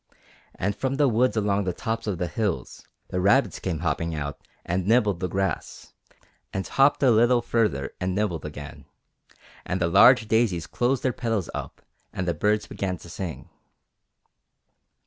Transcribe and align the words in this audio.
And 0.55 0.75
from 0.75 0.95
the 0.95 1.07
woods 1.07 1.37
along 1.37 1.63
the 1.65 1.73
tops 1.73 2.07
of 2.07 2.17
the 2.17 2.25
hills 2.27 2.87
the 3.09 3.21
rabbits 3.21 3.59
came 3.59 3.81
hopping 3.81 4.15
out 4.15 4.39
and 4.65 4.87
nibbled 4.87 5.19
the 5.19 5.27
grass, 5.29 5.93
and 6.51 6.67
hopped 6.67 7.03
a 7.03 7.11
little 7.11 7.43
further 7.43 7.93
and 8.01 8.15
nibbled 8.15 8.43
again, 8.43 8.85
and 9.63 9.79
the 9.79 9.85
large 9.85 10.27
daisies 10.27 10.65
closed 10.65 11.03
their 11.03 11.13
petals 11.13 11.51
up 11.53 11.83
and 12.11 12.27
the 12.27 12.33
birds 12.33 12.65
began 12.65 12.97
to 12.97 13.09
sing. 13.11 13.47